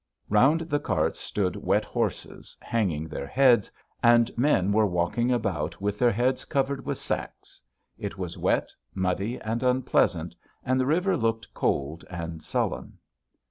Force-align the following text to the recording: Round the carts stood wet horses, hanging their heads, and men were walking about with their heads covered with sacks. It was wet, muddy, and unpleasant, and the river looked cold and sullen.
Round 0.29 0.61
the 0.61 0.79
carts 0.79 1.19
stood 1.19 1.55
wet 1.55 1.85
horses, 1.85 2.57
hanging 2.59 3.07
their 3.07 3.27
heads, 3.27 3.69
and 4.01 4.35
men 4.35 4.71
were 4.71 4.87
walking 4.87 5.31
about 5.31 5.79
with 5.79 5.99
their 5.99 6.09
heads 6.11 6.43
covered 6.43 6.83
with 6.83 6.97
sacks. 6.97 7.61
It 7.99 8.17
was 8.17 8.35
wet, 8.35 8.71
muddy, 8.95 9.39
and 9.41 9.61
unpleasant, 9.61 10.33
and 10.65 10.79
the 10.79 10.87
river 10.87 11.15
looked 11.15 11.53
cold 11.53 12.03
and 12.09 12.41
sullen. 12.41 12.97